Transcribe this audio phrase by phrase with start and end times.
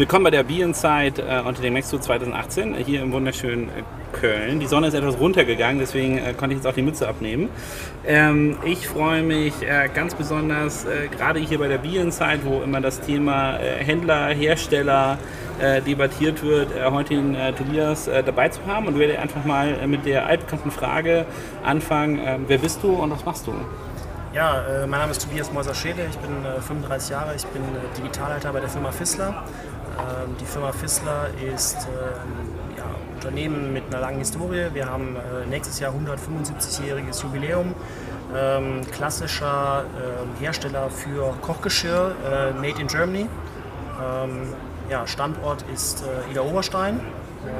[0.00, 3.82] Willkommen bei der Be Inside äh, unter dem Mexo 2018 äh, hier im wunderschönen äh,
[4.18, 4.58] Köln.
[4.58, 7.50] Die Sonne ist etwas runtergegangen, deswegen äh, konnte ich jetzt auch die Mütze abnehmen.
[8.06, 12.62] Ähm, ich freue mich äh, ganz besonders, äh, gerade hier bei der Be Inside, wo
[12.62, 15.18] immer das Thema Händler, Hersteller
[15.86, 20.70] debattiert wird, heute den Tobias dabei zu haben und werde einfach mal mit der altbekannten
[20.70, 21.26] Frage
[21.62, 23.52] anfangen: ähm, Wer bist du und was machst du?
[24.32, 27.62] Ja, mein Name ist Tobias Mäuser-Schäle, ich bin äh, 35 Jahre, ich bin
[27.98, 29.42] Digitalleiter bei der Firma Fissler.
[30.00, 31.76] Ähm, die Firma Fissler ist
[32.76, 34.68] ja, ein Unternehmen mit einer langen Historie.
[34.72, 37.74] Wir haben äh, nächstes Jahr 175-jähriges Jubiläum.
[38.34, 43.26] Ähm, klassischer ähm, Hersteller für Kochgeschirr, äh, made in Germany.
[44.88, 47.00] Ja, Standort ist äh, Ida Oberstein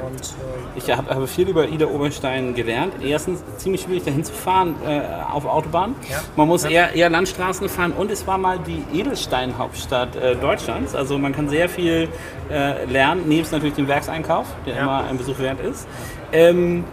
[0.05, 2.93] und, äh, ich habe, habe, viel über Ida Oberstein gelernt.
[3.03, 5.95] Erstens ziemlich schwierig dahin zu fahren äh, auf Autobahn.
[6.09, 6.21] Ja.
[6.35, 6.69] Man muss ja.
[6.69, 10.95] eher, eher Landstraßen fahren und es war mal die Edelsteinhauptstadt äh, Deutschlands.
[10.95, 12.09] Also man kann sehr viel
[12.49, 14.81] äh, lernen, nebst natürlich dem Werkseinkauf, der ja.
[14.83, 15.87] immer ein Besuch wert ist.
[16.31, 16.83] Ähm,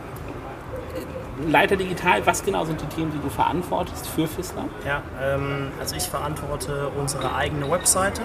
[1.46, 4.64] Leiter Digital, was genau sind die Themen, die du verantwortest für FISLA?
[4.84, 8.22] Ja, ähm, also ich verantworte unsere eigene Webseite,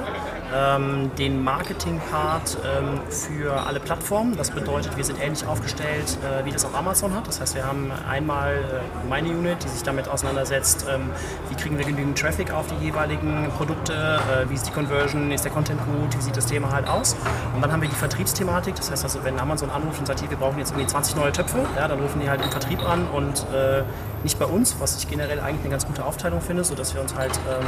[0.53, 4.35] ähm, den Marketing-Part ähm, für alle Plattformen.
[4.35, 7.27] Das bedeutet, wir sind ähnlich aufgestellt, äh, wie das auch Amazon hat.
[7.27, 11.09] Das heißt, wir haben einmal äh, meine Unit, die sich damit auseinandersetzt, ähm,
[11.49, 15.45] wie kriegen wir genügend Traffic auf die jeweiligen Produkte, äh, wie ist die Conversion, ist
[15.45, 17.15] der Content gut, wie sieht das Thema halt aus.
[17.53, 18.75] Und dann haben wir die Vertriebsthematik.
[18.75, 21.31] Das heißt also, wenn Amazon anruft und sagt, hier, wir brauchen jetzt irgendwie 20 neue
[21.31, 23.83] Töpfe, ja, dann rufen die halt im Vertrieb an und äh,
[24.23, 27.13] nicht bei uns, was ich generell eigentlich eine ganz gute Aufteilung finde, sodass wir uns
[27.15, 27.65] halt ähm,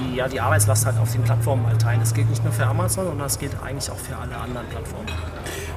[0.00, 2.00] die, ja, die Arbeitslast halt auf den Plattformen halt teilen.
[2.00, 5.06] Das gilt nicht nur für Amazon, sondern das gilt eigentlich auch für alle anderen Plattformen.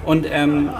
[0.06, 0.72] Und ähm,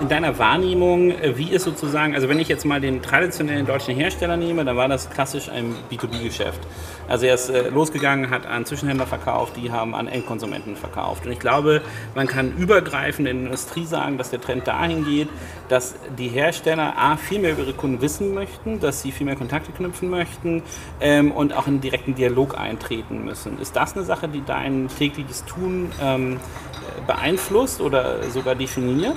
[0.00, 3.94] in deiner Wahrnehmung, äh, wie ist sozusagen, also wenn ich jetzt mal den traditionellen deutschen
[3.94, 6.60] Hersteller nehme, dann war das klassisch ein B2B-Geschäft.
[7.08, 11.26] Also er ist äh, losgegangen, hat an Zwischenhändler verkauft, die haben an Endkonsumenten verkauft.
[11.26, 11.82] Und ich glaube,
[12.14, 15.28] man kann übergreifend in der Industrie sagen, dass der Trend dahin geht,
[15.68, 19.36] dass die Hersteller A, viel mehr über ihre Kunden wissen möchten, dass sie viel mehr
[19.36, 20.62] Kontakte knüpfen möchten
[21.00, 23.58] ähm, und auch in direkten Dialog eintreten müssen.
[23.58, 26.38] Ist das eine Sache, die dein tägliches Tun ähm,
[27.06, 29.16] beeinflusst oder sogar definiert?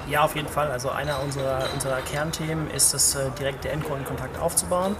[0.11, 0.69] Ja, auf jeden Fall.
[0.69, 4.97] Also einer unserer, unserer Kernthemen ist es, äh, direkte Endkundenkontakt aufzubauen.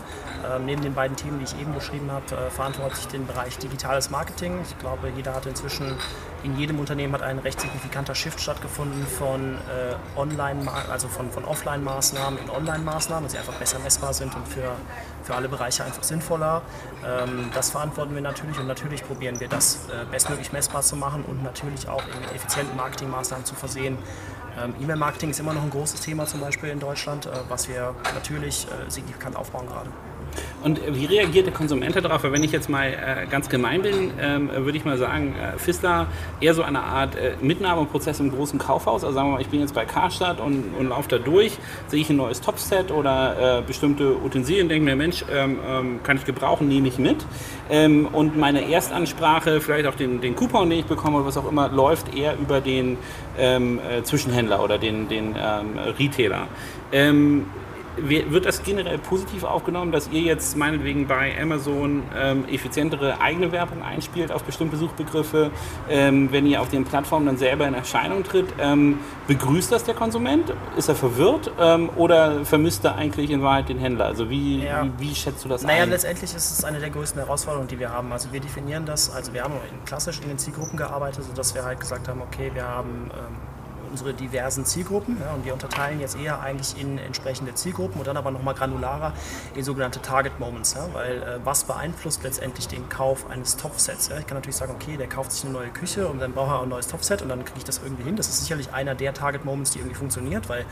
[0.50, 3.58] Ähm, neben den beiden Themen, die ich eben beschrieben habe, äh, verantworte ich den Bereich
[3.58, 4.62] digitales Marketing.
[4.64, 5.98] Ich glaube, jeder hat inzwischen,
[6.44, 11.44] in jedem Unternehmen hat ein recht signifikanter Shift stattgefunden von äh, Online, also von, von
[11.44, 14.72] Offline-Maßnahmen in Online-Maßnahmen, dass sie einfach besser messbar sind und für,
[15.24, 16.62] für alle Bereiche einfach sinnvoller.
[17.06, 21.26] Ähm, das verantworten wir natürlich und natürlich probieren wir das äh, bestmöglich messbar zu machen
[21.28, 23.98] und natürlich auch in effizienten Marketingmaßnahmen zu versehen.
[24.60, 27.96] Ähm, E-Mail-Marketing ist immer noch ein großes Thema zum Beispiel in Deutschland, äh, was wir
[28.14, 29.90] natürlich äh, signifikant aufbauen gerade.
[30.64, 32.24] Und wie reagiert der Konsument darauf?
[32.24, 36.08] Wenn ich jetzt mal äh, ganz gemein bin, ähm, würde ich mal sagen, äh, Fissler
[36.40, 39.04] eher so eine Art äh, Mitnahmeprozess im großen Kaufhaus.
[39.04, 41.58] Also sagen wir mal, ich bin jetzt bei Karstadt und, und laufe da durch,
[41.88, 46.26] sehe ich ein neues Topset oder bestimmte Utensilien, denke mir, Mensch, ähm, ähm, kann ich
[46.26, 47.26] gebrauchen, nehme ich mit.
[48.12, 51.70] Und meine Erstansprache, vielleicht auch den, den Coupon, den ich bekomme oder was auch immer,
[51.70, 52.98] läuft eher über den
[54.04, 55.36] Zwischenhändler oder den, den
[55.98, 56.48] Retailer.
[57.98, 63.84] Wird das generell positiv aufgenommen, dass ihr jetzt meinetwegen bei Amazon ähm, effizientere eigene Werbung
[63.84, 65.52] einspielt auf bestimmte Suchbegriffe,
[65.90, 68.48] ähm, wenn ihr auf den Plattformen dann selber in Erscheinung tritt?
[68.60, 70.54] Ähm, begrüßt das der Konsument?
[70.78, 74.06] Ist er verwirrt ähm, oder vermisst er eigentlich in Wahrheit den Händler?
[74.06, 74.84] Also wie, ja.
[74.84, 75.80] wie, wie, schätzt du das naja, ein?
[75.82, 78.12] Naja, letztendlich ist es eine der größten Herausforderungen, die wir haben.
[78.12, 79.54] Also wir definieren das, also wir haben
[79.86, 83.51] klassisch in den Zielgruppen gearbeitet, sodass wir halt gesagt haben, okay, wir haben ähm,
[83.92, 85.18] unsere diversen Zielgruppen.
[85.20, 89.14] Ja, und wir unterteilen jetzt eher eigentlich in entsprechende Zielgruppen und dann aber nochmal granularer
[89.56, 90.74] in sogenannte Target Moments.
[90.74, 94.10] Ja, weil äh, was beeinflusst letztendlich den Kauf eines Topfsets?
[94.10, 94.18] Ja?
[94.18, 96.62] Ich kann natürlich sagen, okay, der kauft sich eine neue Küche und dann braucht er
[96.62, 98.16] ein neues Topfset und dann kriege ich das irgendwie hin.
[98.16, 100.66] Das ist sicherlich einer der Target Moments, die irgendwie funktioniert, weil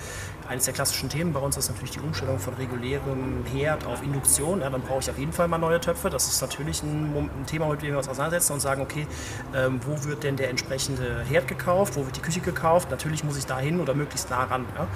[0.50, 4.62] eines der klassischen Themen bei uns ist natürlich die Umstellung von regulärem Herd auf Induktion.
[4.62, 6.10] Ja, dann brauche ich auf jeden Fall mal neue Töpfe.
[6.10, 9.06] Das ist natürlich ein, ein Thema, mit dem wir uns auseinandersetzen und sagen, okay,
[9.56, 11.96] ähm, wo wird denn der entsprechende Herd gekauft?
[11.96, 12.90] Wo wird die Küche gekauft?
[12.90, 14.66] Natürlich muss ich da hin oder möglichst nah ran.
[14.76, 14.88] Ja?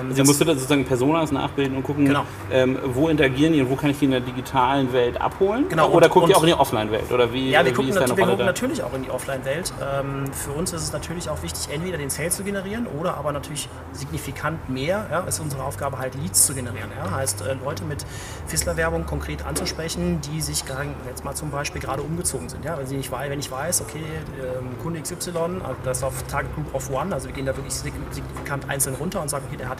[0.00, 2.24] Ähm, also musst du da sozusagen Personas nachbilden und gucken, genau.
[2.50, 5.68] ähm, wo interagieren die und wo kann ich die in der digitalen Welt abholen?
[5.68, 5.88] Genau.
[5.90, 7.12] Oder guckt ihr auch in die Offline-Welt?
[7.12, 9.72] Oder wie, ja, wir gucken, nat wir gucken natürlich auch in die Offline-Welt.
[9.80, 13.32] Ähm, für uns ist es natürlich auch wichtig, entweder den Sales zu generieren oder aber
[13.32, 14.95] natürlich signifikant mehr.
[15.10, 16.90] Ja, ist unsere Aufgabe halt Leads zu generieren.
[16.96, 17.10] Ja?
[17.10, 18.04] Heißt, äh, Leute mit
[18.46, 20.64] Fissler-Werbung konkret anzusprechen, die sich
[21.06, 22.64] jetzt mal zum Beispiel gerade umgezogen sind.
[22.64, 22.78] Ja?
[22.78, 24.04] Wenn, sie nicht, wenn ich weiß, okay,
[24.40, 27.74] ähm, Kunde XY, also das auf Target Group of One, also wir gehen da wirklich
[27.74, 29.78] signifikant einzeln runter und sage, okay, der hat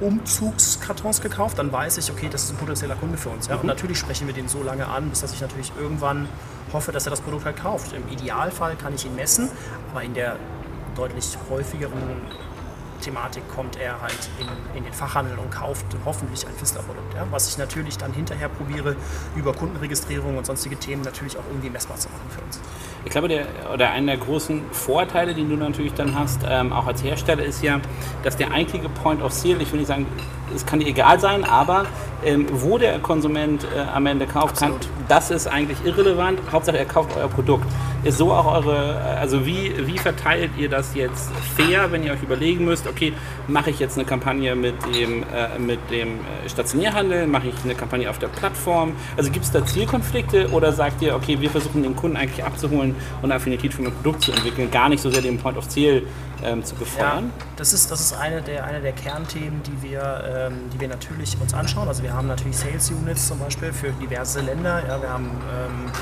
[0.00, 3.48] Umzugskartons gekauft, dann weiß ich, okay, das ist ein potenzieller Kunde für uns.
[3.48, 3.54] Ja?
[3.54, 3.68] Und mhm.
[3.68, 6.28] natürlich sprechen wir den so lange an, bis dass ich natürlich irgendwann
[6.72, 7.92] hoffe, dass er das Produkt halt kauft.
[7.92, 9.48] Im Idealfall kann ich ihn messen,
[9.90, 10.36] aber in der
[10.96, 12.20] deutlich häufigeren
[12.96, 17.14] Thematik kommt er halt in, in den Fachhandel und kauft hoffentlich ein Fistler-Produkt.
[17.14, 17.26] Ja?
[17.30, 18.96] Was ich natürlich dann hinterher probiere,
[19.34, 22.60] über Kundenregistrierung und sonstige Themen natürlich auch irgendwie messbar zu machen für uns.
[23.04, 26.86] Ich glaube, der, oder einer der großen Vorteile, die du natürlich dann hast, ähm, auch
[26.86, 27.80] als Hersteller, ist ja,
[28.24, 30.06] dass der eigentliche Point of Sale, ich will nicht sagen,
[30.54, 31.86] es kann dir egal sein, aber
[32.24, 34.72] ähm, wo der Konsument äh, am Ende kauft, kann,
[35.08, 36.40] das ist eigentlich irrelevant.
[36.50, 37.66] Hauptsache, er kauft euer Produkt.
[38.10, 42.64] So auch eure, also wie, wie verteilt ihr das jetzt fair, wenn ihr euch überlegen
[42.64, 43.12] müsst, okay,
[43.48, 47.74] mache ich jetzt eine Kampagne mit dem, äh, mit dem äh, Stationärhandel, mache ich eine
[47.74, 48.92] Kampagne auf der Plattform?
[49.16, 52.94] Also gibt es da Zielkonflikte oder sagt ihr, okay, wir versuchen den Kunden eigentlich abzuholen
[53.22, 56.02] und Affinität für ein Produkt zu entwickeln, gar nicht so sehr den Point of Sale
[56.44, 57.32] ähm, zu befeuern?
[57.38, 60.88] Ja, das ist, das ist eine, der, eine der Kernthemen, die wir, ähm, die wir
[60.88, 61.88] natürlich uns anschauen.
[61.88, 64.82] Also wir haben natürlich Sales Units zum Beispiel für diverse Länder.
[64.86, 65.92] Ja, wir haben ähm,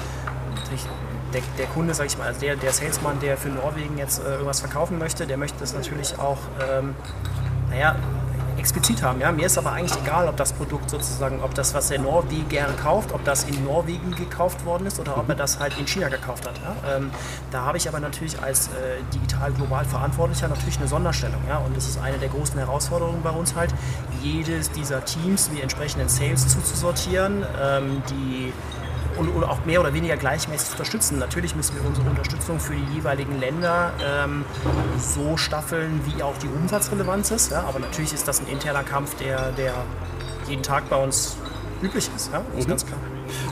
[1.35, 4.33] der, der, Kunde, sag ich mal, also der, der Salesman, der für Norwegen jetzt äh,
[4.33, 6.39] irgendwas verkaufen möchte, der möchte das natürlich auch,
[6.71, 6.95] ähm,
[7.71, 7.97] naja,
[8.65, 9.21] explizit haben.
[9.21, 9.31] Ja?
[9.31, 13.13] Mir ist aber eigentlich egal, ob das Produkt sozusagen, ob das, was der Norweger kauft,
[13.13, 16.47] ob das in Norwegen gekauft worden ist oder ob er das halt in China gekauft
[16.47, 16.59] hat.
[16.59, 16.97] Ja?
[16.97, 17.11] Ähm,
[17.51, 21.43] da habe ich aber natürlich als äh, digital global Verantwortlicher natürlich eine Sonderstellung.
[21.47, 21.59] Ja?
[21.59, 23.75] Und das ist eine der großen Herausforderungen bei uns halt,
[24.23, 28.53] jedes dieser Teams wie entsprechenden Sales zuzusortieren, ähm, die
[29.17, 31.19] und, und, auch mehr oder weniger gleichmäßig zu unterstützen.
[31.19, 34.45] Natürlich müssen wir unsere Unterstützung für die jeweiligen Länder ähm,
[34.99, 37.53] so staffeln, wie auch die Umsatzrelevanz ist.
[37.53, 37.65] Ja?
[37.65, 39.75] Aber natürlich ist das ein interner Kampf, der, der
[40.49, 41.37] jeden Tag bei uns
[41.83, 42.33] üblich ist.
[42.33, 42.43] Ja?
[42.51, 42.71] Das ist mhm.
[42.71, 42.99] ganz klar.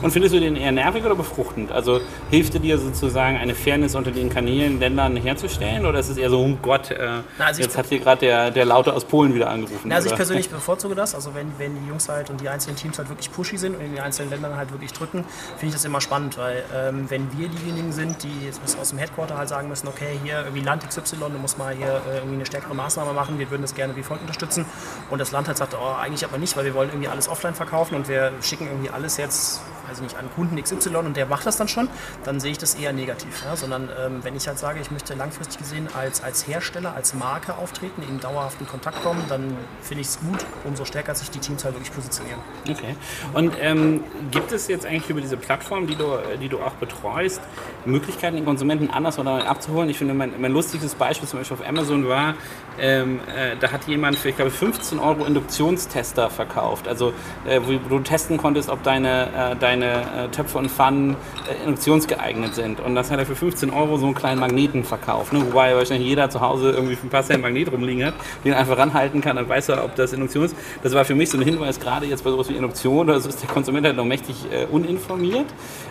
[0.01, 1.71] Und findest du den eher nervig oder befruchtend?
[1.71, 5.85] Also hilft dir sozusagen eine Fairness unter den Kanälen, Ländern herzustellen?
[5.85, 8.51] Oder ist es eher so, oh Gott, äh, Na, also jetzt hat hier gerade der,
[8.51, 9.85] der Laute aus Polen wieder angerufen?
[9.85, 10.13] Na, also oder?
[10.13, 11.15] ich persönlich bevorzuge das.
[11.15, 13.81] Also wenn, wenn die Jungs halt und die einzelnen Teams halt wirklich pushy sind und
[13.81, 15.25] in den einzelnen Ländern halt wirklich drücken,
[15.57, 19.37] finde ich das immer spannend, weil ähm, wenn wir diejenigen sind, die aus dem Headquarter
[19.37, 22.45] halt sagen müssen, okay, hier irgendwie Land XY, du musst mal hier äh, irgendwie eine
[22.45, 24.65] stärkere Maßnahme machen, wir würden das gerne wie folgt unterstützen
[25.09, 27.53] und das Land halt sagt, oh, eigentlich aber nicht, weil wir wollen irgendwie alles offline
[27.53, 31.45] verkaufen und wir schicken irgendwie alles jetzt weiß nicht, an Kunden XY und der macht
[31.45, 31.87] das dann schon,
[32.23, 33.43] dann sehe ich das eher negativ.
[33.45, 33.55] Ja?
[33.55, 37.57] Sondern ähm, wenn ich halt sage, ich möchte langfristig gesehen als, als Hersteller, als Marke
[37.57, 41.63] auftreten, in dauerhaften Kontakt kommen, dann finde ich es gut, umso stärker sich die Teams
[41.63, 42.39] halt wirklich positionieren.
[42.69, 42.95] Okay.
[43.33, 47.41] Und ähm, gibt es jetzt eigentlich über diese Plattform, die du, die du auch betreust,
[47.85, 49.89] Möglichkeiten, den Konsumenten anders oder abzuholen?
[49.89, 52.35] Ich finde, mein, mein lustiges Beispiel zum Beispiel auf Amazon war,
[52.79, 56.87] ähm, äh, da hat jemand für, ich glaube, 15 Euro Induktionstester verkauft.
[56.87, 57.13] Also,
[57.45, 61.15] äh, wo, du testen konntest, ob deine, äh, deine äh, Töpfe und Pfannen
[61.49, 62.79] äh, induktionsgeeignet sind.
[62.79, 65.33] Und das hat er für 15 Euro so einen kleinen Magneten verkauft.
[65.33, 65.41] Ne?
[65.45, 68.13] Wobei wahrscheinlich jeder zu Hause irgendwie für ein paar Cent Magnet rumliegen hat,
[68.43, 70.55] den einfach ranhalten kann, dann weiß er, ob das Induktion ist.
[70.81, 73.41] Das war für mich so ein Hinweis, gerade jetzt bei sowas wie Induktion, da ist
[73.41, 75.47] der Konsument halt noch mächtig äh, uninformiert.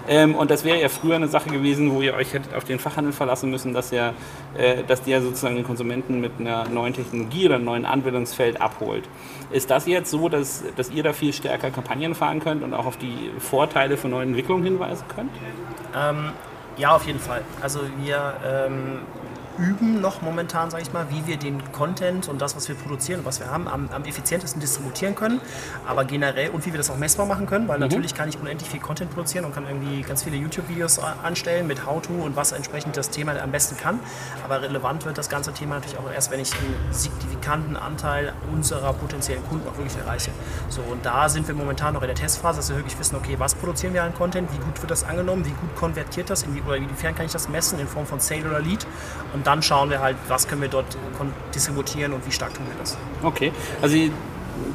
[0.08, 2.78] Ähm, und das wäre ja früher eine Sache gewesen, wo ihr euch hättet auf den
[2.78, 4.14] Fachhandel verlassen müssen, dass, ihr,
[4.56, 9.08] äh, dass der sozusagen den Konsumenten mit einer neuen Technologie oder einem neuen Anwendungsfeld abholt.
[9.50, 12.87] Ist das jetzt so, dass, dass ihr da viel stärker Kampagnen fahren könnt und auch
[12.87, 15.31] auf die Vorteile von neuen Entwicklungen hinweisen könnt?
[15.96, 16.32] Ähm,
[16.76, 17.43] ja, auf jeden Fall.
[17.60, 19.00] Also wir ähm,
[19.58, 23.20] üben noch momentan, sage ich mal, wie wir den Content und das, was wir produzieren
[23.20, 25.40] und was wir haben, am, am effizientesten distributieren können.
[25.87, 27.82] Aber generell und wie wir das auch messbar machen können, weil mhm.
[27.84, 31.86] natürlich kann ich unendlich viel Content produzieren und kann irgendwie ganz viele YouTube-Videos anstellen mit
[31.86, 34.00] How-To und was entsprechend das Thema am besten kann.
[34.44, 38.93] Aber relevant wird das ganze Thema natürlich auch erst, wenn ich einen signifikanten Anteil unserer
[38.93, 40.31] potenziellen Kunden auch wirklich erreiche.
[40.69, 43.36] So, und da sind wir momentan noch in der Testphase, dass wir wirklich wissen, okay,
[43.38, 46.76] was produzieren wir an Content, wie gut wird das angenommen, wie gut konvertiert das, oder
[46.76, 48.86] inwiefern kann ich das messen in Form von Sale oder Lead.
[49.32, 50.96] Und dann schauen wir halt, was können wir dort
[51.55, 52.96] distributieren und wie stark tun wir das.
[53.22, 53.96] Okay, also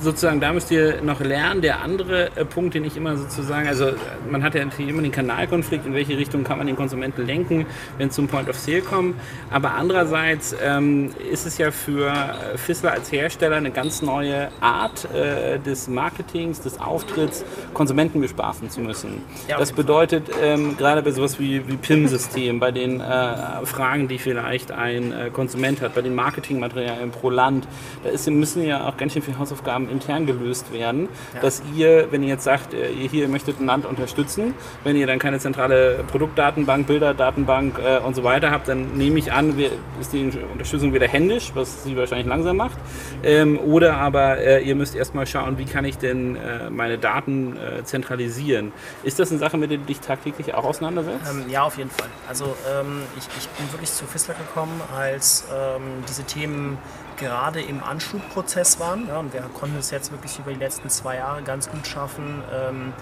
[0.02, 1.62] sozusagen, da müsst ihr noch lernen.
[1.62, 3.92] Der andere äh, Punkt, den ich immer sozusagen, also
[4.30, 7.66] man hat ja natürlich immer den Kanalkonflikt, in welche Richtung kann man den Konsumenten lenken,
[7.98, 9.16] wenn es zum Point of Sale kommt.
[9.52, 15.08] Aber andererseits ähm, ist es ja für äh, Fissler als Hersteller eine ganz neue Art
[15.14, 17.44] äh, des Marketings, des Auftritts,
[17.74, 19.22] Konsumenten bespaßen zu müssen.
[19.48, 24.18] Ja, das bedeutet ähm, gerade bei sowas wie, wie PIM-System, bei den äh, Fragen, die
[24.18, 27.68] vielleicht ein äh, Konsument hat, bei den Marketingmaterialien pro Land,
[28.04, 31.42] da ist, müssen ja auch ganz schön viel Hausaufgaben Aufgaben intern gelöst werden, ja.
[31.42, 34.54] dass ihr, wenn ihr jetzt sagt, äh, ihr hier möchtet ein Land unterstützen,
[34.86, 39.34] wenn ihr dann keine zentrale Produktdatenbank, Bilderdatenbank äh, und so weiter habt, dann nehme ich
[39.34, 39.60] an,
[40.00, 42.78] ist die Unterstützung wieder händisch, was sie wahrscheinlich langsam macht.
[43.24, 47.58] Ähm, oder aber äh, ihr müsst erstmal schauen, wie kann ich denn äh, meine Daten
[47.58, 48.72] äh, zentralisieren.
[49.04, 51.30] Ist das eine Sache, mit der du dich tagtäglich auch auseinandersetzt?
[51.30, 52.08] Ähm, ja, auf jeden Fall.
[52.30, 56.78] Also ähm, ich, ich, bin wirklich zu Fissler gekommen, als ähm, diese Themen
[57.18, 59.08] gerade im Anschubprozess waren.
[59.08, 62.44] Ja, und wir konnten es jetzt wirklich über die letzten zwei Jahre ganz gut schaffen,
[62.54, 62.94] ähm,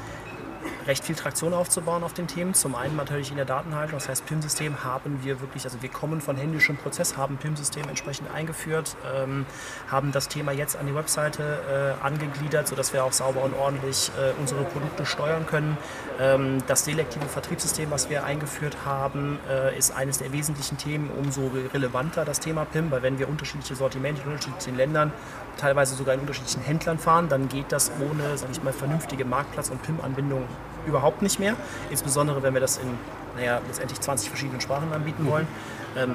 [0.87, 2.53] recht viel Traktion aufzubauen auf den Themen.
[2.53, 6.21] Zum einen natürlich in der Datenhaltung, das heißt PIM-System haben wir wirklich, also wir kommen
[6.21, 9.45] von händischem Prozess, haben PIM-System entsprechend eingeführt, ähm,
[9.89, 14.11] haben das Thema jetzt an die Webseite äh, angegliedert, sodass wir auch sauber und ordentlich
[14.19, 15.77] äh, unsere Produkte steuern können.
[16.19, 21.51] Ähm, das selektive Vertriebssystem, was wir eingeführt haben, äh, ist eines der wesentlichen Themen, umso
[21.73, 25.11] relevanter das Thema PIM, weil wenn wir unterschiedliche Sortimente in unterschiedlichen Ländern,
[25.57, 29.69] teilweise sogar in unterschiedlichen Händlern fahren, dann geht das ohne, sage ich mal, vernünftige Marktplatz-
[29.69, 30.45] und PIM-Anbindung
[30.85, 31.55] überhaupt nicht mehr.
[31.89, 32.97] Insbesondere wenn wir das in
[33.35, 35.47] naja, letztendlich 20 verschiedenen Sprachen anbieten wollen.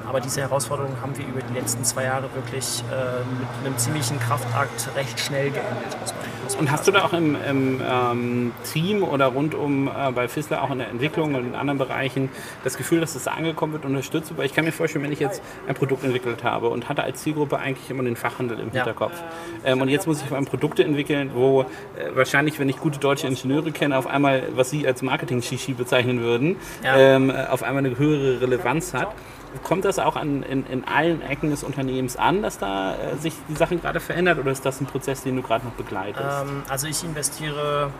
[0.07, 4.19] Aber diese Herausforderungen haben wir über die letzten zwei Jahre wirklich äh, mit einem ziemlichen
[4.19, 5.97] Kraftakt recht schnell geändert.
[6.59, 10.71] Und hast du da auch im, im ähm, Team oder rundum äh, bei Fissler auch
[10.71, 12.29] in der Entwicklung und in anderen Bereichen
[12.63, 14.33] das Gefühl, dass es das angekommen wird, unterstützt?
[14.37, 17.21] Weil ich kann mir vorstellen, wenn ich jetzt ein Produkt entwickelt habe und hatte als
[17.21, 19.13] Zielgruppe eigentlich immer den Fachhandel im Hinterkopf
[19.63, 19.71] ja.
[19.71, 21.65] ähm, und jetzt muss ich auf einem Produkte entwickeln, wo äh,
[22.13, 26.57] wahrscheinlich, wenn ich gute deutsche Ingenieure kenne, auf einmal, was sie als Marketing-Shishi bezeichnen würden,
[26.83, 26.97] ja.
[26.97, 29.13] ähm, auf einmal eine höhere Relevanz hat.
[29.63, 33.33] Kommt das auch an, in, in allen Ecken des Unternehmens an, dass da äh, sich
[33.49, 36.41] die Sachen gerade verändert oder ist das ein Prozess, den du gerade noch begleitest?
[36.41, 37.91] Ähm, also ich investiere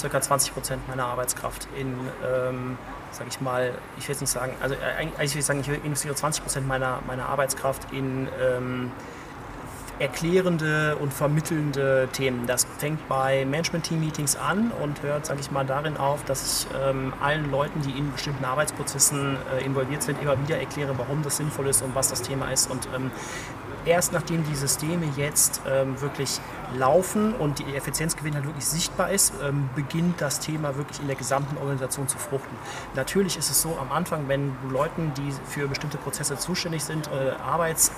[0.00, 0.20] ca.
[0.20, 2.78] 20 Prozent meiner Arbeitskraft in, ähm,
[3.10, 5.68] sag ich mal, ich will jetzt nicht sagen, also äh, eigentlich will ich sagen, ich
[5.68, 8.92] investiere 20 Prozent meiner, meiner Arbeitskraft in ähm,
[10.00, 12.46] erklärende und vermittelnde Themen.
[12.46, 17.12] Das fängt bei Management-Team-Meetings an und hört, sage ich mal, darin auf, dass ich ähm,
[17.20, 21.68] allen Leuten, die in bestimmten Arbeitsprozessen äh, involviert sind, immer wieder erkläre, warum das sinnvoll
[21.68, 22.70] ist und was das Thema ist.
[22.70, 23.10] Und ähm,
[23.84, 26.40] erst nachdem die Systeme jetzt ähm, wirklich
[26.76, 31.16] laufen und die Effizienzgewinn halt wirklich sichtbar ist, ähm, beginnt das Thema wirklich in der
[31.16, 32.56] gesamten Organisation zu fruchten.
[32.94, 37.08] Natürlich ist es so am Anfang, wenn du Leuten, die für bestimmte Prozesse zuständig sind,
[37.08, 37.92] äh, Arbeits,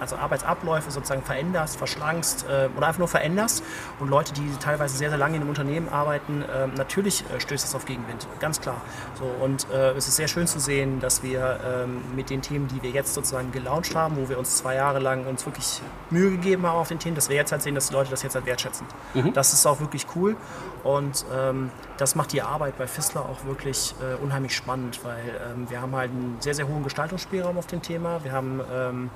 [0.00, 3.62] also Arbeitsabläufe sozusagen veränderst, verschlankst äh, oder einfach nur veränderst
[3.98, 7.74] und Leute, die teilweise sehr, sehr lange in einem Unternehmen arbeiten, äh, natürlich stößt das
[7.74, 8.80] auf Gegenwind, ganz klar.
[9.18, 12.68] So, und äh, es ist sehr schön zu sehen, dass wir ähm, mit den Themen,
[12.68, 15.80] die wir jetzt sozusagen gelauncht haben, wo wir uns zwei Jahre lang uns wirklich
[16.10, 18.22] Mühe gegeben haben auf den Themen, dass wir jetzt halt sehen, dass die Leute das
[18.22, 18.86] jetzt halt wertschätzen.
[19.14, 19.32] Mhm.
[19.32, 20.36] Das ist auch wirklich cool
[20.84, 25.68] und ähm, das macht die Arbeit bei Fissler auch wirklich äh, unheimlich spannend, weil ähm,
[25.68, 28.22] wir haben halt einen sehr, sehr hohen Gestaltungsspielraum auf dem Thema.
[28.22, 29.10] Wir haben ähm,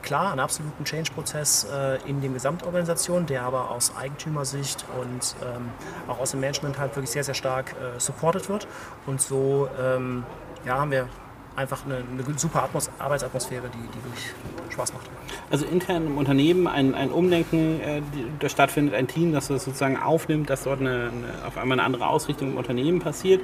[0.00, 5.70] klar einen absoluten Change-Prozess äh, in der Gesamtorganisation, der aber aus Eigentümersicht und ähm,
[6.08, 8.66] auch aus dem Management halt wirklich sehr, sehr stark äh, supported wird.
[9.06, 10.24] Und so ähm,
[10.64, 11.08] ja, haben wir
[11.56, 14.32] einfach eine, eine super Atmos Arbeitsatmosphäre, die, die wirklich
[14.72, 15.06] Spaß macht.
[15.50, 18.02] Also intern im Unternehmen ein, ein Umdenken, äh,
[18.40, 21.86] das stattfindet, ein Team, das das sozusagen aufnimmt, dass dort eine, eine, auf einmal eine
[21.86, 23.42] andere Ausrichtung im Unternehmen passiert.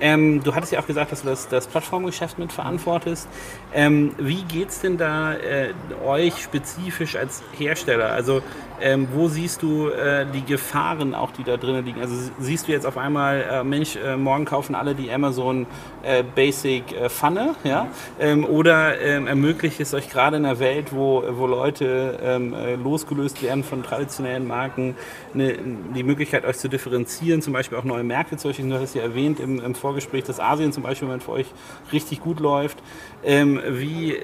[0.00, 3.28] Ähm, du hattest ja auch gesagt, dass du das, das Plattformgeschäft mit verantwortest.
[3.72, 5.72] Ähm, wie geht es denn da äh,
[6.04, 8.12] euch spezifisch als Hersteller?
[8.12, 8.42] Also
[8.80, 12.00] ähm, wo siehst du äh, die Gefahren auch, die da drinnen liegen?
[12.00, 15.66] Also siehst du jetzt auf einmal, äh, Mensch, äh, morgen kaufen alle die Amazon
[16.02, 17.88] äh, Basic äh, Pfanne, ja?
[18.20, 22.76] Ähm, oder ähm, ermöglicht es euch gerade in einer Welt, wo, wo Leute ähm, äh,
[22.76, 24.96] losgelöst werden von traditionellen Marken,
[25.34, 25.58] eine,
[25.94, 28.70] die Möglichkeit, euch zu differenzieren, zum Beispiel auch neue Märkte zu erschließen.
[28.70, 31.46] Du hast ja erwähnt im, im Vorgespräch, dass Asien zum Beispiel für euch
[31.92, 32.78] richtig gut läuft.
[33.24, 34.16] Ähm, wie,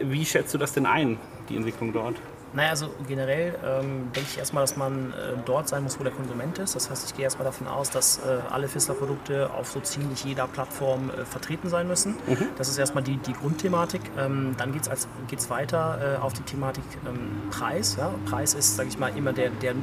[0.00, 2.16] wie schätzt du das denn ein, die Entwicklung dort?
[2.52, 6.12] Naja, also generell ähm, denke ich erstmal, dass man äh, dort sein muss, wo der
[6.12, 6.74] Konsument ist.
[6.74, 10.46] Das heißt, ich gehe erstmal davon aus, dass äh, alle Fissler-Produkte auf so ziemlich jeder
[10.46, 12.14] Plattform äh, vertreten sein müssen.
[12.26, 12.48] Mhm.
[12.56, 14.00] Das ist erstmal die, die Grundthematik.
[14.18, 14.88] Ähm, dann geht
[15.38, 17.96] es weiter äh, auf die Thematik ähm, Preis.
[17.98, 18.14] Ja?
[18.28, 19.74] Preis ist, sage ich mal, immer der, der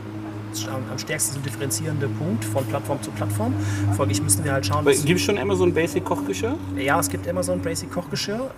[0.89, 3.53] am stärksten differenzierende Punkt von Plattform zu Plattform.
[3.96, 4.86] Folglich müssen wir halt schauen.
[4.86, 6.55] Gibt es schon Amazon Basic Kochgeschirr?
[6.77, 8.51] Ja, es gibt Amazon Basic Kochgeschirr.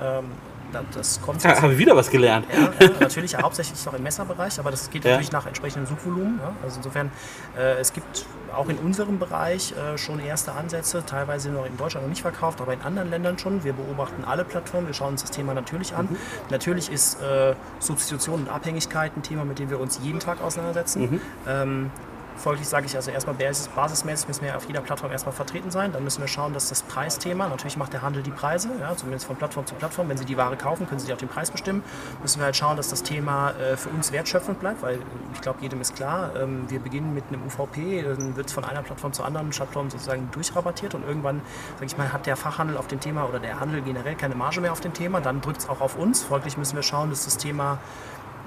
[0.93, 2.45] Das kommt ja, habe ich wieder was gelernt.
[2.51, 5.11] Ja, ja, natürlich hauptsächlich noch im Messerbereich, aber das geht ja.
[5.11, 6.39] natürlich nach entsprechendem Suchvolumen.
[6.63, 7.11] Also insofern,
[7.57, 12.05] äh, es gibt auch in unserem Bereich äh, schon erste Ansätze, teilweise noch in Deutschland
[12.05, 13.63] noch nicht verkauft, aber in anderen Ländern schon.
[13.63, 16.05] Wir beobachten alle Plattformen, wir schauen uns das Thema natürlich an.
[16.05, 16.17] Mhm.
[16.49, 21.01] Natürlich ist äh, Substitution und Abhängigkeit ein Thema, mit dem wir uns jeden Tag auseinandersetzen.
[21.01, 21.21] Mhm.
[21.47, 21.91] Ähm,
[22.37, 25.91] Folglich sage ich also erstmal basis, basismäßig müssen wir auf jeder Plattform erstmal vertreten sein.
[25.93, 29.25] Dann müssen wir schauen, dass das Preisthema, natürlich macht der Handel die Preise, ja, zumindest
[29.25, 30.09] von Plattform zu Plattform.
[30.09, 31.83] Wenn Sie die Ware kaufen, können Sie auch den Preis bestimmen.
[32.21, 34.99] Müssen wir halt schauen, dass das Thema äh, für uns wertschöpfend bleibt, weil
[35.33, 38.65] ich glaube, jedem ist klar, ähm, wir beginnen mit einem UVP, dann wird es von
[38.65, 41.41] einer Plattform zur anderen Plattform sozusagen durchrabattiert und irgendwann,
[41.75, 44.61] sage ich mal, hat der Fachhandel auf dem Thema oder der Handel generell keine Marge
[44.61, 45.21] mehr auf dem Thema.
[45.21, 46.23] Dann drückt es auch auf uns.
[46.23, 47.79] Folglich müssen wir schauen, dass das Thema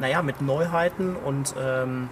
[0.01, 2.09] naja, mit Neuheiten und ähm,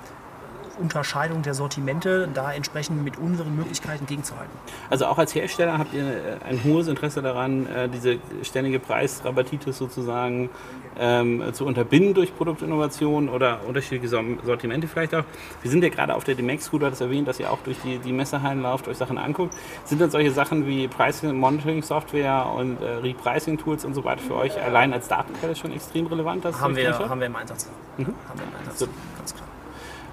[0.78, 4.56] Unterscheidung der Sortimente da entsprechend mit unseren Möglichkeiten gegenzuhalten.
[4.90, 9.78] Also auch als Hersteller habt ihr äh, ein hohes Interesse daran, äh, diese ständige Preisrabatitis
[9.78, 10.50] sozusagen
[10.98, 15.24] ähm, zu unterbinden durch Produktinnovation oder unterschiedliche Sortimente vielleicht auch.
[15.62, 17.98] Wir sind ja gerade auf der Demex, du hattest erwähnt, dass ihr auch durch die,
[17.98, 19.54] die Messehallen lauft, euch Sachen anguckt.
[19.84, 24.22] Sind dann solche Sachen wie Pricing Monitoring Software und äh, Repricing Tools und so weiter
[24.22, 26.44] für euch allein als Datenquelle schon extrem relevant?
[26.44, 27.68] Haben wir, haben wir im Einsatz.
[27.96, 28.06] Mhm.
[28.28, 28.88] Haben wir im Einsatz, so.
[29.18, 29.55] ganz klar.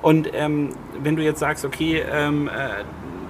[0.03, 0.69] Und ähm,
[1.01, 2.83] wenn du jetzt sagst, okay, ähm, äh,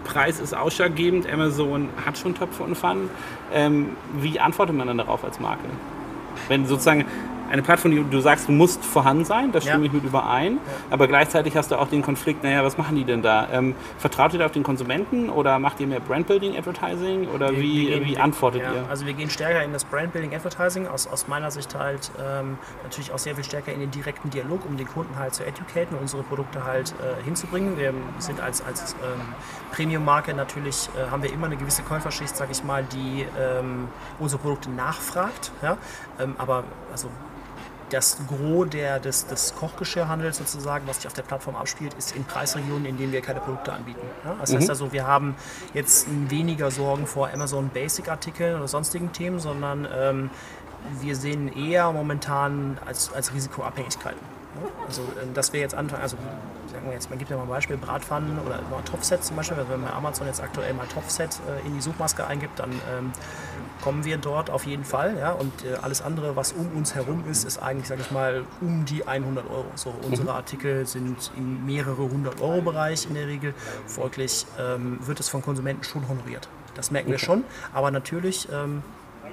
[0.03, 3.09] Preis ist ausschlaggebend, Amazon hat schon Top und Fun,
[3.53, 5.63] ähm, wie antwortet man dann darauf als Marke?
[6.47, 7.05] Wenn sozusagen
[7.53, 9.85] eine Plattform, die du sagst, musst vorhanden sein, da stimme ja.
[9.85, 10.59] ich mit überein, ja.
[10.89, 13.47] aber gleichzeitig hast du auch den Konflikt, naja, was machen die denn da?
[13.51, 17.59] Ähm, vertraut ihr da auf den Konsumenten oder macht ihr mehr Brandbuilding Advertising oder wir,
[17.59, 18.85] wie, wir gehen, wie antwortet ja, ihr?
[18.89, 23.11] Also wir gehen stärker in das Brandbuilding Advertising, aus, aus meiner Sicht halt ähm, natürlich
[23.11, 26.01] auch sehr viel stärker in den direkten Dialog, um den Kunden halt zu educaten und
[26.01, 27.77] unsere Produkte halt äh, hinzubringen.
[27.77, 29.21] Wir sind als, als ähm,
[29.71, 34.41] Premium-Marke natürlich, äh, haben wir immer eine gewisse Käuferschicht, sag ich mal, die ähm, unsere
[34.41, 35.77] Produkte nachfragt, ja?
[36.19, 37.09] Ähm, aber also
[37.93, 42.23] das Gros der, des, des Kochgeschirrhandels sozusagen, was sich auf der Plattform abspielt, ist in
[42.25, 44.01] Preisregionen, in denen wir keine Produkte anbieten.
[44.25, 44.57] Ja, das mhm.
[44.57, 45.35] heißt also, wir haben
[45.73, 50.29] jetzt weniger Sorgen vor Amazon Basic Artikeln oder sonstigen Themen, sondern ähm,
[51.01, 54.42] wir sehen eher momentan als, als Risikoabhängigkeiten.
[54.87, 56.17] Also, ähm, dass wir jetzt anfangen, also
[56.71, 59.81] sagen wir jetzt, man gibt ja mal ein Beispiel, Bratpfannen oder Topfset zum Beispiel, wenn
[59.81, 63.11] man bei Amazon jetzt aktuell mal Topfset äh, in die Suchmaske eingibt, dann ähm,
[63.81, 65.17] kommen wir dort auf jeden Fall.
[65.17, 65.31] Ja?
[65.31, 68.85] Und äh, alles andere, was um uns herum ist, ist eigentlich, sage ich mal, um
[68.85, 69.65] die 100 Euro.
[69.75, 70.35] So, unsere mhm.
[70.35, 73.53] Artikel sind im mehrere hundert Euro Bereich in der Regel.
[73.85, 76.47] Folglich ähm, wird es von Konsumenten schon honoriert.
[76.75, 77.13] Das merken okay.
[77.13, 77.43] wir schon.
[77.73, 78.83] Aber natürlich ähm,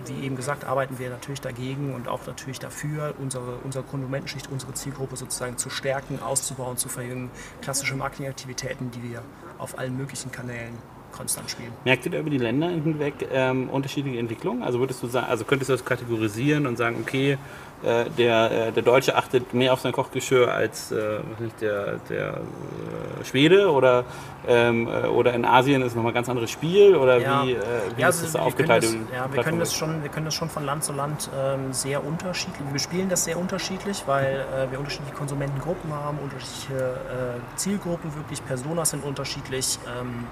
[0.07, 4.75] wie eben gesagt, arbeiten wir natürlich dagegen und auch natürlich dafür, unsere, unsere Konsumentenschicht, unsere
[4.75, 7.31] Zielgruppe sozusagen zu stärken, auszubauen, zu verjüngen.
[7.63, 9.23] Klassische Marketingaktivitäten, die wir
[9.59, 10.77] auf allen möglichen Kanälen
[11.21, 11.73] konstant spielen.
[11.85, 14.63] Merkt ihr da über die Länder hinweg ähm, unterschiedliche Entwicklungen?
[14.63, 17.37] Also würdest du sagen, also könntest du das kategorisieren und sagen, okay,
[17.83, 22.29] äh, der, äh, der Deutsche achtet mehr auf sein Kochgeschirr als äh, nicht, der, der
[22.29, 24.05] äh, Schwede oder,
[24.47, 27.43] ähm, äh, oder in Asien ist es nochmal ein ganz anderes Spiel oder ja.
[27.43, 27.57] wie,
[27.97, 28.85] wie ja, also ist das aufgeteilt?
[28.85, 31.73] Das, ja, wir können das, schon, wir können das schon von Land zu Land ähm,
[31.73, 36.97] sehr unterschiedlich, wir spielen das sehr unterschiedlich, weil wir unterschiedliche Konsumentengruppen haben, unterschiedliche
[37.57, 39.79] Zielgruppen, wirklich Personas sind unterschiedlich.
[39.87, 40.27] Ähm,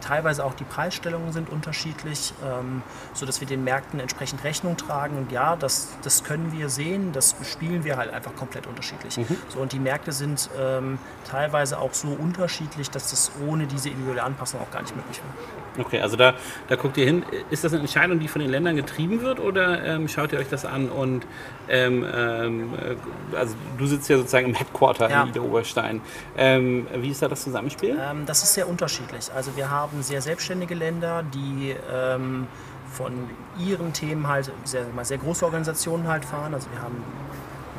[0.00, 2.82] Teilweise auch die Preisstellungen sind unterschiedlich, ähm,
[3.14, 5.16] sodass wir den Märkten entsprechend Rechnung tragen.
[5.16, 9.16] Und ja, das, das können wir sehen, das spielen wir halt einfach komplett unterschiedlich.
[9.16, 9.36] Mhm.
[9.48, 14.22] So, und die Märkte sind ähm, teilweise auch so unterschiedlich, dass das ohne diese individuelle
[14.22, 15.84] Anpassung auch gar nicht möglich wäre.
[15.86, 16.34] Okay, also da,
[16.68, 17.24] da guckt ihr hin.
[17.50, 20.48] Ist das eine Entscheidung, die von den Ländern getrieben wird oder ähm, schaut ihr euch
[20.48, 21.24] das an und
[21.68, 25.22] ähm, ähm, äh, also du sitzt ja sozusagen im Headquarter ja.
[25.22, 26.00] in Niederoberstein.
[26.36, 27.96] Ähm, wie ist da das Zusammenspiel?
[28.26, 29.30] Das ist sehr unterschiedlich.
[29.34, 32.46] Also wir haben haben sehr selbstständige Länder, die ähm,
[32.92, 33.12] von
[33.58, 36.54] ihren Themen halt sehr, sehr große Organisationen halt fahren.
[36.54, 37.02] Also wir haben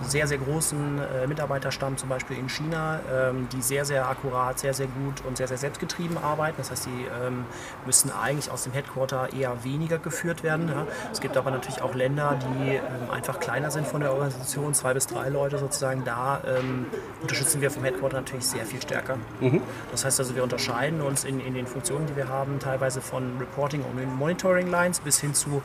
[0.04, 4.74] sehr, sehr großen äh, Mitarbeiterstamm, zum Beispiel in China, ähm, die sehr, sehr akkurat, sehr,
[4.74, 6.58] sehr gut und sehr, sehr selbstgetrieben arbeiten.
[6.58, 7.46] Das heißt, die ähm,
[7.86, 10.70] müssen eigentlich aus dem Headquarter eher weniger geführt werden.
[10.70, 10.88] Ja.
[11.12, 12.82] Es gibt aber natürlich auch Länder, die ähm,
[13.12, 16.04] einfach kleiner sind von der Organisation, zwei bis drei Leute sozusagen.
[16.04, 16.86] Da ähm,
[17.22, 19.18] unterstützen wir vom Headquarter natürlich sehr viel stärker.
[19.40, 19.62] Mhm.
[19.92, 23.38] Das heißt also, wir unterscheiden uns in, in den Funktionen, die wir haben, teilweise von
[23.40, 25.62] Reporting und Monitoring Lines bis hin zu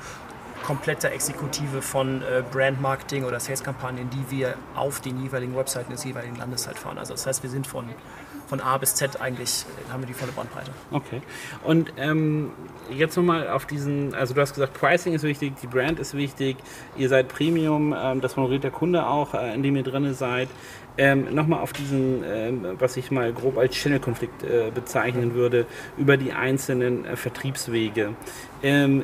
[0.64, 6.36] komplette Exekutive von äh, Brand-Marketing oder Sales-Kampagnen, die wir auf den jeweiligen Webseiten des jeweiligen
[6.36, 6.96] Landes halt fahren.
[6.98, 7.84] Also das heißt, wir sind von,
[8.46, 10.70] von A bis Z eigentlich, äh, haben wir die volle Bandbreite.
[10.90, 11.20] Okay.
[11.64, 12.50] Und ähm,
[12.90, 16.56] jetzt nochmal auf diesen, also du hast gesagt, Pricing ist wichtig, die Brand ist wichtig,
[16.96, 20.48] ihr seid Premium, ähm, das honoriert der Kunde auch, äh, in ihr drin seid.
[20.96, 25.66] Ähm, Nochmal auf diesen, ähm, was ich mal grob als Channel-Konflikt äh, bezeichnen würde,
[25.98, 28.14] über die einzelnen äh, Vertriebswege.
[28.62, 29.02] Ähm,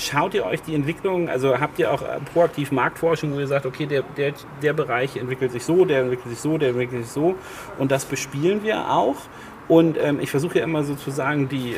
[0.00, 3.66] schaut ihr euch die Entwicklung, also habt ihr auch äh, proaktiv Marktforschung, wo ihr sagt,
[3.66, 4.32] okay, der, der,
[4.62, 7.36] der Bereich entwickelt sich so, der entwickelt sich so, der entwickelt sich so
[7.78, 9.16] und das bespielen wir auch.
[9.68, 11.76] Und ähm, ich versuche ja immer sozusagen die,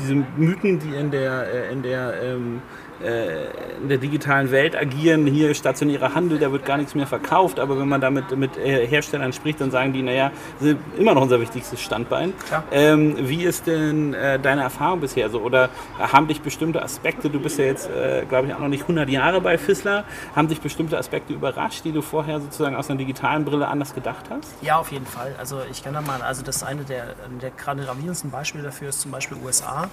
[0.00, 5.26] diese Mythen, die in der, äh, in der ähm, äh, in der digitalen Welt agieren.
[5.26, 7.60] Hier stationärer Handel, da wird gar nichts mehr verkauft.
[7.60, 8.24] Aber wenn man da mit,
[8.56, 10.30] äh, Herstellern spricht, dann sagen die, naja,
[10.60, 12.32] sind immer noch unser wichtigstes Standbein.
[12.70, 15.40] Ähm, wie ist denn äh, deine Erfahrung bisher so?
[15.40, 18.82] Oder haben dich bestimmte Aspekte, du bist ja jetzt, äh, glaube ich, auch noch nicht
[18.82, 20.04] 100 Jahre bei Fissler,
[20.34, 24.26] haben dich bestimmte Aspekte überrascht, die du vorher sozusagen aus einer digitalen Brille anders gedacht
[24.30, 24.54] hast?
[24.62, 25.34] Ja, auf jeden Fall.
[25.38, 29.00] Also ich kann da mal, also das eine der, der gerade gravierendsten Beispiele dafür ist
[29.00, 29.88] zum Beispiel USA,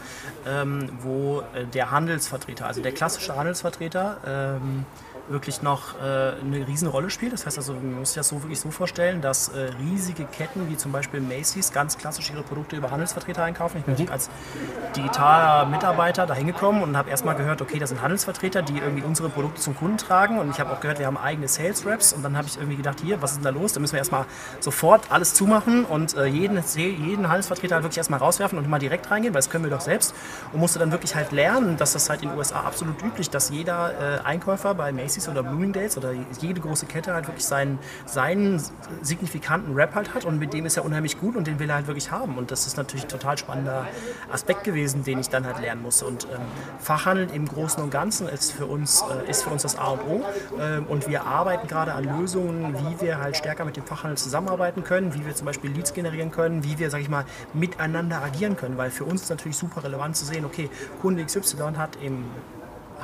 [0.48, 4.86] ähm, wo äh, der Handelsvertreter, also der klassische Handelsvertreter, ähm,
[5.32, 7.34] wirklich noch äh, eine Riesenrolle spielt.
[7.34, 10.70] Das heißt also, man muss sich das so wirklich so vorstellen, dass äh, riesige Ketten
[10.70, 13.78] wie zum Beispiel Macy's ganz klassisch ihre Produkte über Handelsvertreter einkaufen.
[13.80, 14.12] Ich bin mhm.
[14.12, 14.30] als
[14.96, 19.30] digitaler Mitarbeiter da hingekommen und habe erstmal gehört, okay, das sind Handelsvertreter, die irgendwie unsere
[19.30, 20.40] Produkte zum Kunden tragen.
[20.40, 22.14] Und ich habe auch gehört, wir haben eigene Sales Reps.
[22.14, 23.74] Und dann habe ich irgendwie gedacht, hier, was ist denn da los?
[23.74, 24.26] Da müssen wir erstmal
[24.60, 29.10] sofort alles zumachen und äh, jeden, jeden Handelsvertreter halt wirklich erstmal rauswerfen und mal direkt
[29.10, 30.14] reingehen, weil das können wir doch selbst.
[30.52, 33.50] Und musste dann wirklich halt lernen, dass das halt in den USA absolut üblich, dass
[33.50, 37.80] jeder äh, Einkäufer bei Macy's Macy's oder Bloomingdale's oder jede große Kette halt wirklich seinen,
[38.06, 38.62] seinen
[39.02, 41.76] signifikanten Rap halt hat und mit dem ist er unheimlich gut und den will er
[41.76, 42.38] halt wirklich haben.
[42.38, 43.88] Und das ist natürlich ein total spannender
[44.32, 46.06] Aspekt gewesen, den ich dann halt lernen musste.
[46.06, 46.42] Und ähm,
[46.80, 50.02] Fachhandel im Großen und Ganzen ist für uns, äh, ist für uns das A und
[50.02, 50.26] O.
[50.60, 54.84] Ähm, und wir arbeiten gerade an Lösungen, wie wir halt stärker mit dem Fachhandel zusammenarbeiten
[54.84, 58.58] können, wie wir zum Beispiel Leads generieren können, wie wir, sag ich mal, miteinander agieren
[58.58, 58.78] können.
[58.78, 60.70] Weil für uns ist natürlich super relevant zu sehen, okay,
[61.02, 62.26] Kunde XY hat im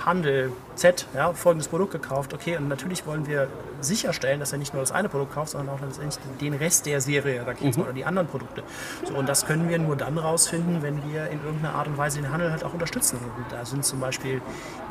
[0.05, 2.33] Handel Z ja, folgendes Produkt gekauft.
[2.33, 3.47] Okay, und natürlich wollen wir
[3.81, 7.01] sicherstellen, dass er nicht nur das eine Produkt kauft, sondern auch letztendlich den Rest der
[7.01, 7.81] Serie, mal, mhm.
[7.81, 8.63] oder die anderen Produkte.
[9.03, 12.21] So, und das können wir nur dann rausfinden, wenn wir in irgendeiner Art und Weise
[12.21, 13.17] den Handel halt auch unterstützen.
[13.17, 14.41] Und da sind zum Beispiel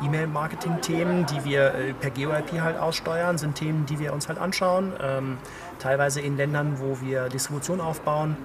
[0.03, 4.93] E-Mail-Marketing-Themen, die wir äh, per GeoIP halt aussteuern, sind Themen, die wir uns halt anschauen.
[5.01, 5.37] Ähm,
[5.79, 8.37] teilweise in Ländern, wo wir Distribution aufbauen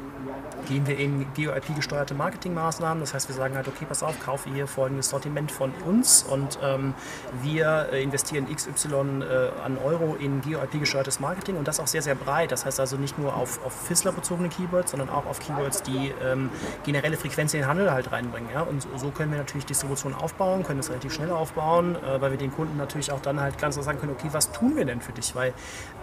[0.68, 3.00] gehen wir in GeoIP-gesteuerte Marketingmaßnahmen.
[3.00, 6.58] Das heißt, wir sagen halt, okay, pass auf, kaufe hier folgendes Sortiment von uns und
[6.62, 6.94] ähm,
[7.42, 12.14] wir äh, investieren XY äh, an Euro in GeoIP-gesteuertes Marketing und das auch sehr, sehr
[12.14, 12.52] breit.
[12.52, 16.50] Das heißt also nicht nur auf, auf Fissler-bezogene Keywords, sondern auch auf Keywords, die ähm,
[16.84, 18.50] generelle Frequenz in den Handel halt reinbringen.
[18.52, 18.62] Ja?
[18.62, 22.38] Und so können wir natürlich Distribution aufbauen, können es relativ schnell aufbauen, äh, weil wir
[22.38, 25.00] den Kunden natürlich auch dann halt ganz so sagen können, okay, was tun wir denn
[25.00, 25.34] für dich?
[25.34, 25.52] Weil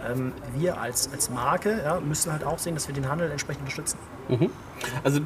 [0.08, 3.62] ähm, wir als, als Marke ja, müssen halt auch sehen, dass wir den Handel entsprechend
[3.62, 3.98] unterstützen.
[4.28, 4.50] Mhm.
[5.04, 5.20] Also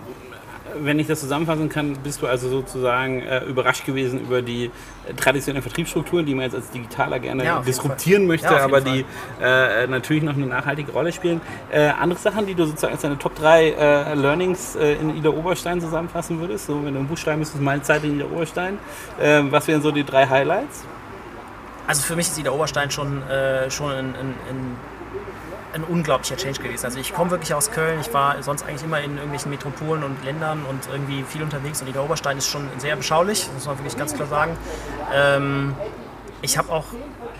[0.80, 4.70] wenn ich das zusammenfassen kann, bist du also sozusagen äh, überrascht gewesen über die
[5.08, 9.04] äh, traditionellen Vertriebsstrukturen, die man jetzt als Digitaler gerne ja, disruptieren möchte, ja, aber die
[9.40, 11.40] äh, natürlich noch eine nachhaltige Rolle spielen.
[11.70, 15.30] Äh, andere Sachen, die du sozusagen als deine Top 3 äh, Learnings äh, in Ida
[15.30, 18.78] Oberstein zusammenfassen würdest, so wenn du ein Buch schreiben müsstest, meine Zeit in Ida Oberstein,
[19.50, 20.84] was wären so die drei Highlights?
[21.86, 23.22] Also für mich ist Ida Oberstein schon,
[23.68, 24.76] schon ein, ein, ein
[25.74, 26.84] ein unglaublicher Change gewesen.
[26.84, 30.24] Also ich komme wirklich aus Köln, ich war sonst eigentlich immer in irgendwelchen Metropolen und
[30.24, 33.96] Ländern und irgendwie viel unterwegs und Ida Oberstein ist schon sehr beschaulich, muss man wirklich
[33.96, 34.56] ganz klar sagen.
[35.12, 35.74] Ähm,
[36.42, 36.84] ich habe auch,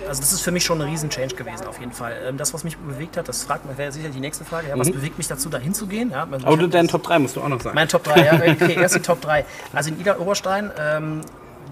[0.08, 2.14] also das ist für mich schon ein Riesen-Change gewesen auf jeden Fall.
[2.26, 4.68] Ähm, das, was mich bewegt hat, das fragt man, wäre sicher die nächste Frage.
[4.68, 4.94] Ja, was mhm.
[4.94, 6.10] bewegt mich dazu, da hinzugehen?
[6.10, 7.74] Ja, also Aber deinen Top 3 musst du auch noch sagen.
[7.74, 9.44] Mein Top 3, ja, okay, erst die Top 3.
[9.72, 11.20] Also in Ida Oberstein ähm,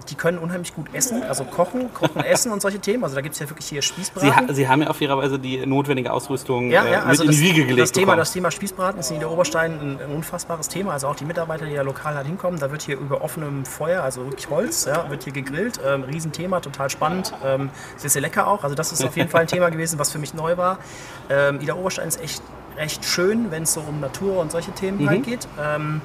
[0.09, 3.03] die können unheimlich gut essen, also kochen, kochen, essen und solche Themen.
[3.03, 4.47] Also da gibt es ja wirklich hier Spießbraten.
[4.49, 7.39] Sie, Sie, haben ja auf ihrer Weise die notwendige Ausrüstung ja, ja, also in die
[7.39, 7.81] Wiege gelegt.
[7.81, 10.93] Das Thema, das Thema Spießbraten ist in der Oberstein ein, ein, unfassbares Thema.
[10.93, 14.03] Also auch die Mitarbeiter, die ja lokal halt hinkommen, da wird hier über offenem Feuer,
[14.03, 15.79] also wirklich Holz, ja, wird hier gegrillt.
[15.85, 17.33] Ähm, Riesenthema, total spannend.
[17.43, 18.63] Ähm, sehr, sehr lecker auch.
[18.63, 20.79] Also das ist auf jeden Fall ein Thema gewesen, was für mich neu war.
[21.29, 22.41] Ähm, Ida Oberstein ist echt
[22.77, 25.09] recht schön, wenn es so um Natur und solche Themen mhm.
[25.09, 25.47] halt geht.
[25.61, 26.01] Ähm,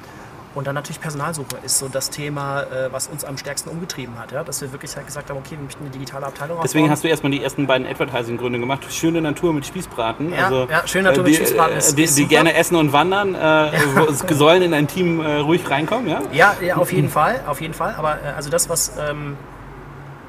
[0.55, 4.31] und dann natürlich Personalsuche ist so das Thema, äh, was uns am stärksten umgetrieben hat.
[4.31, 4.43] Ja?
[4.43, 6.91] Dass wir wirklich halt gesagt haben, okay, wir möchten eine digitale Abteilung Deswegen aufbauen.
[6.91, 8.91] hast du erstmal die ersten beiden Advertising-Gründe gemacht.
[8.91, 10.33] Schöne Natur mit Spießbraten.
[10.33, 11.77] Ja, also, ja schöne Natur äh, die, mit Spießbraten.
[11.77, 15.69] Ist, die, ist die gerne essen und wandern, äh, sollen in ein Team äh, ruhig
[15.69, 16.21] reinkommen, ja?
[16.31, 17.93] Ja, ja auf jeden Fall, auf jeden Fall.
[17.95, 19.37] Aber äh, also das, was, ähm,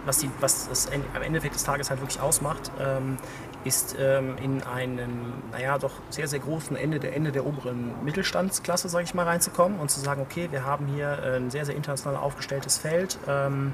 [0.04, 3.16] was, die, was das am Endeffekt des Tages halt wirklich ausmacht, ähm,
[3.64, 8.88] ist ähm, in einen, naja, doch sehr, sehr großen Ende der Ende der oberen Mittelstandsklasse,
[8.88, 12.18] sage ich mal, reinzukommen und zu sagen, okay, wir haben hier ein sehr, sehr international
[12.18, 13.18] aufgestelltes Feld.
[13.28, 13.72] Ähm,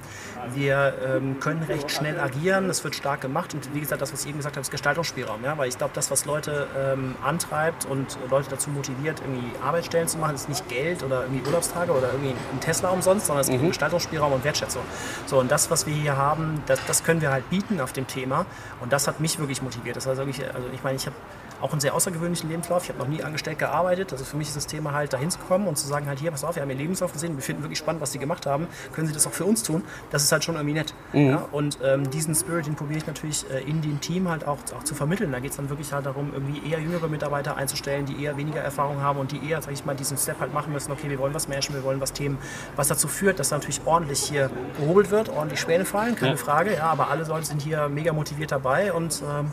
[0.55, 4.23] wir ähm, können recht schnell agieren, es wird stark gemacht und wie gesagt, das, was
[4.23, 5.45] ich eben gesagt habe, ist Gestaltungsspielraum.
[5.45, 5.57] Ja?
[5.57, 10.19] Weil ich glaube, das, was Leute ähm, antreibt und Leute dazu motiviert, irgendwie Arbeitsstellen zu
[10.19, 13.59] machen, ist nicht Geld oder irgendwie Urlaubstage oder irgendwie ein Tesla umsonst, sondern es geht
[13.59, 13.67] mhm.
[13.67, 14.83] um Gestaltungsspielraum und Wertschätzung.
[15.27, 18.09] So, und das, was wir hier haben, das, das können wir halt bieten auf dem
[18.09, 18.47] Thema
[18.81, 19.97] und das hat mich wirklich motiviert motiviert.
[19.97, 21.17] Das war wirklich, also ich meine, ich habe
[21.61, 22.85] auch einen sehr außergewöhnlichen Lebenslauf.
[22.85, 24.13] Ich habe noch nie angestellt gearbeitet.
[24.13, 26.31] Also für mich ist das Thema halt dahin zu kommen und zu sagen halt hier,
[26.31, 28.67] pass auf, wir haben Ihr Lebenslauf gesehen, wir finden wirklich spannend, was Sie gemacht haben.
[28.95, 29.83] Können Sie das auch für uns tun?
[30.11, 30.95] Das ist halt schon irgendwie nett.
[31.13, 31.31] Mhm.
[31.31, 31.49] Ja?
[31.53, 34.85] Und ähm, diesen Spirit, den probiere ich natürlich äh, in dem Team halt auch, auch
[34.85, 35.33] zu vermitteln.
[35.33, 38.61] Da geht es dann wirklich halt darum, irgendwie eher jüngere Mitarbeiter einzustellen, die eher weniger
[38.61, 41.19] Erfahrung haben und die eher, sag ich mal, diesen Step halt machen müssen, okay, wir
[41.19, 42.39] wollen was managen, wir wollen was Themen,
[42.77, 46.37] was dazu führt, dass natürlich ordentlich hier gehobelt wird, ordentlich Späne fallen, keine ja.
[46.37, 49.51] Frage, ja, aber alle Leute sind hier mega motiviert dabei und ähm,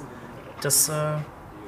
[0.64, 0.94] das äh,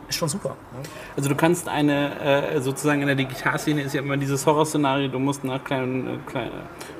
[0.07, 0.49] ist schon super.
[0.49, 0.83] Ne?
[1.15, 5.19] Also du kannst eine, äh, sozusagen in der Digitalszene ist ja immer dieses Horrorszenario, du
[5.19, 6.51] musst nach kleinen, äh, kleinen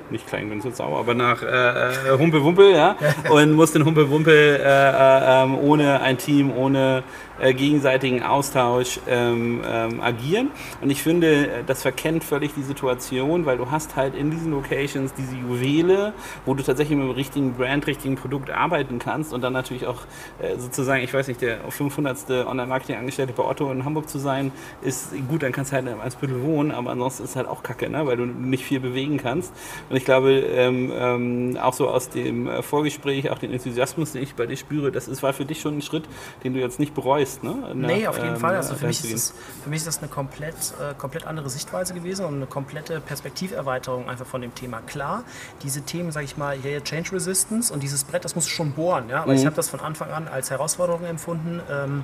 [0.10, 2.96] nicht klein, wenn es jetzt sauer, aber nach äh, äh, Humpel-Wumpel, ja,
[3.30, 7.04] und musst den Humpel-Wumpel äh, äh, ähm, ohne ein Team, ohne
[7.40, 10.52] äh, gegenseitigen Austausch ähm, ähm, agieren.
[10.82, 15.14] Und ich finde, das verkennt völlig die Situation, weil du hast halt in diesen Locations
[15.14, 16.14] diese Juwele,
[16.46, 20.02] wo du tatsächlich mit dem richtigen Brand, richtigen Produkt arbeiten kannst und dann natürlich auch
[20.40, 22.48] äh, sozusagen, ich weiß nicht, der 500.
[22.48, 26.42] Online-Marketing-Angestellte bei Otto in Hamburg zu sein, ist gut, dann kannst du halt als Büttel
[26.42, 28.06] wohnen, aber ansonsten ist es halt auch kacke, ne?
[28.06, 29.54] weil du nicht viel bewegen kannst.
[29.90, 34.24] Und ich glaube, ähm, ähm, auch so aus dem äh, Vorgespräch, auch den Enthusiasmus, den
[34.24, 36.06] ich bei dir spüre, das ist, war für dich schon ein Schritt,
[36.44, 37.56] den du jetzt nicht bereust bereust, ne?
[37.74, 38.56] Nach, nee, auf jeden ähm, Fall.
[38.56, 39.34] Also für mich, das,
[39.64, 44.10] für mich, ist das, eine komplett, äh, komplett andere Sichtweise gewesen und eine komplette Perspektiverweiterung
[44.10, 44.82] einfach von dem Thema.
[44.82, 45.24] Klar,
[45.64, 48.72] diese Themen, sage ich mal, hier Change Resistance und dieses Brett, das musst du schon
[48.72, 49.22] bohren, ja.
[49.22, 49.40] Aber mhm.
[49.40, 51.62] ich habe das von Anfang an als Herausforderung empfunden.
[51.70, 52.04] Ähm,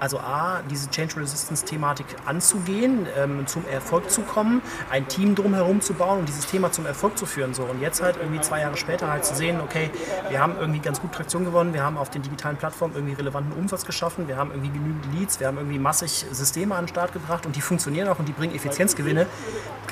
[0.00, 5.94] also A, diese Change Resistance-Thematik anzugehen, ähm, zum Erfolg zu kommen, ein Team drumherum zu
[5.94, 7.54] bauen und dieses Thema zum Erfolg zu führen.
[7.54, 7.64] So.
[7.64, 9.90] Und jetzt halt irgendwie zwei Jahre später halt zu sehen, okay,
[10.28, 13.52] wir haben irgendwie ganz gut Traktion gewonnen, wir haben auf den digitalen Plattformen irgendwie relevanten
[13.52, 16.88] Umsatz geschaffen, wir haben irgendwie irgendwie genügend Leads, wir haben irgendwie massig Systeme an den
[16.88, 19.26] Start gebracht und die funktionieren auch und die bringen Effizienzgewinne.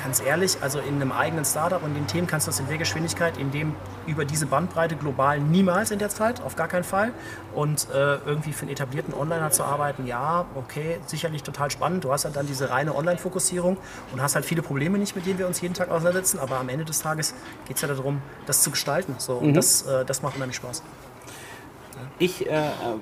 [0.01, 2.77] Ganz ehrlich, also in einem eigenen Startup und in Themen kannst du das in der
[2.77, 3.75] Geschwindigkeit, in dem
[4.07, 7.11] über diese Bandbreite global niemals in der Zeit, auf gar keinen Fall.
[7.53, 12.03] Und äh, irgendwie für einen etablierten Onliner zu arbeiten, ja, okay, sicherlich total spannend.
[12.03, 13.77] Du hast halt dann diese reine Online-Fokussierung
[14.11, 16.69] und hast halt viele Probleme nicht, mit denen wir uns jeden Tag auseinandersetzen, aber am
[16.69, 17.35] Ende des Tages
[17.67, 19.15] geht es ja darum, das zu gestalten.
[19.17, 19.53] So, und mhm.
[19.53, 20.81] das, äh, das macht unheimlich Spaß.
[22.19, 22.51] Ich äh,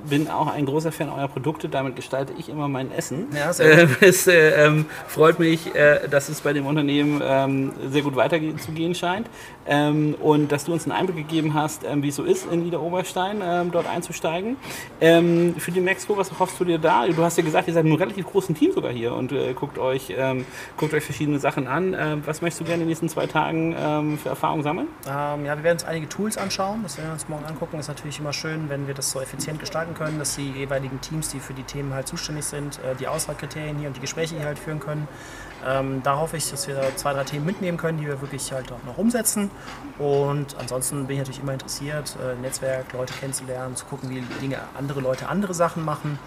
[0.09, 3.27] bin auch ein großer Fan eurer Produkte, damit gestalte ich immer mein Essen.
[3.35, 8.01] Ja, äh, es äh, ähm, freut mich, äh, dass es bei dem Unternehmen ähm, sehr
[8.01, 9.27] gut weiterzugehen scheint
[9.69, 12.63] ähm, und dass du uns einen Einblick gegeben hast, ähm, wie es so ist, in
[12.63, 14.57] Niederoberstein ähm, dort einzusteigen.
[14.99, 17.07] Ähm, für die Mexiko, was hoffst du dir da?
[17.07, 19.77] Du hast ja gesagt, ihr seid ein relativ großes Team sogar hier und äh, guckt,
[19.77, 20.13] euch,
[20.77, 22.21] guckt euch verschiedene Sachen an.
[22.25, 24.87] was möchtest du gerne in den nächsten zwei Tagen für Erfahrungen sammeln?
[25.05, 27.79] ja, wir werden uns einige Tools anschauen, das werden wir uns morgen angucken.
[27.79, 31.29] Ist natürlich immer schön, wenn wir das so effizient gestalten können, dass die jeweiligen Teams,
[31.29, 34.45] die für die Themen halt zuständig sind, äh, die Auswahlkriterien hier und die Gespräche hier
[34.45, 35.07] halt führen können.
[35.67, 38.71] Ähm, da hoffe ich, dass wir zwei, drei Themen mitnehmen können, die wir wirklich halt
[38.71, 39.51] auch noch umsetzen.
[39.97, 44.57] Und ansonsten bin ich natürlich immer interessiert, äh, Netzwerk, Leute kennenzulernen, zu gucken, wie Dinge,
[44.77, 46.19] andere Leute andere Sachen machen.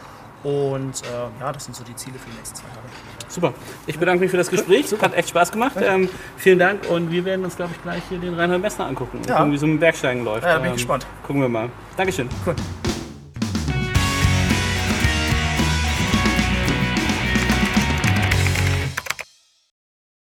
[0.42, 2.88] Und äh, ja, das sind so die Ziele für die nächsten zwei Tage.
[3.28, 3.54] Super.
[3.86, 4.88] Ich bedanke mich für das Gespräch.
[4.88, 5.06] Super.
[5.06, 5.76] Hat echt Spaß gemacht.
[5.80, 9.20] Ähm, vielen Dank und wir werden uns, glaube ich, gleich hier den Reinhard Messner angucken.
[9.26, 9.34] Ja.
[9.34, 10.44] Und gucken, wie so ein Bergsteigen läuft.
[10.44, 11.06] Ja, da bin ich ähm, gespannt.
[11.26, 11.68] Gucken wir mal.
[11.96, 12.28] Dankeschön.
[12.44, 12.56] Cool.